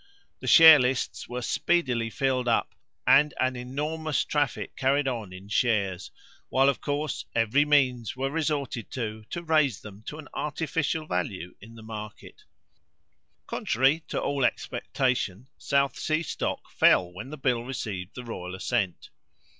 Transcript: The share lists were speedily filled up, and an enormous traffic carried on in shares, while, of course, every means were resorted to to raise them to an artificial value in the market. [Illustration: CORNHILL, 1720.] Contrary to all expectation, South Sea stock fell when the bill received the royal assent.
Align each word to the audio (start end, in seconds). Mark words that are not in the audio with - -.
The 0.39 0.47
share 0.47 0.79
lists 0.79 1.29
were 1.29 1.43
speedily 1.43 2.09
filled 2.09 2.47
up, 2.47 2.73
and 3.05 3.35
an 3.39 3.55
enormous 3.55 4.25
traffic 4.25 4.75
carried 4.75 5.07
on 5.07 5.31
in 5.31 5.47
shares, 5.47 6.09
while, 6.49 6.69
of 6.69 6.81
course, 6.81 7.25
every 7.35 7.65
means 7.65 8.15
were 8.15 8.31
resorted 8.31 8.89
to 8.93 9.25
to 9.29 9.43
raise 9.43 9.81
them 9.81 10.01
to 10.07 10.17
an 10.17 10.27
artificial 10.33 11.05
value 11.05 11.53
in 11.61 11.75
the 11.75 11.83
market. 11.83 12.45
[Illustration: 13.43 13.45
CORNHILL, 13.45 14.01
1720.] 14.01 14.01
Contrary 14.01 14.03
to 14.07 14.21
all 14.23 14.43
expectation, 14.43 15.47
South 15.59 15.99
Sea 15.99 16.23
stock 16.23 16.71
fell 16.71 17.13
when 17.13 17.29
the 17.29 17.37
bill 17.37 17.63
received 17.63 18.15
the 18.15 18.23
royal 18.23 18.55
assent. 18.55 19.11